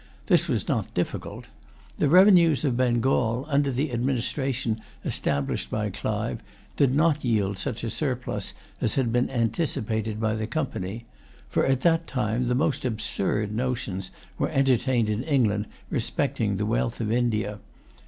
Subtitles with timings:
[0.25, 1.45] This was not difficult.
[1.99, 6.41] The revenues of Bengal, under the administration established by Clive,
[6.75, 11.05] did not yield such a surplus as had been anticipated by the Company;
[11.51, 14.09] for at that time, the most absurd notions
[14.39, 17.59] were entertained in England respecting the wealth of India.